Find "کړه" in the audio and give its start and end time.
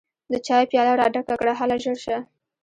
1.39-1.53